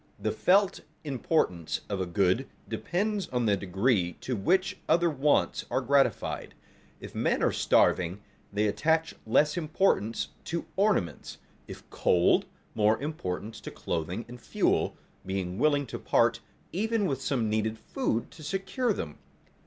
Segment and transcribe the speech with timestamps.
[0.17, 5.79] The felt importance of a good depends on the degree to which other wants are
[5.79, 6.55] gratified.
[6.99, 8.19] If men are starving,
[8.51, 11.37] they attach less importance to ornaments;
[11.67, 16.39] if cold, more importance to clothing and fuel, being willing to part
[16.71, 19.19] even with some needed food to secure them.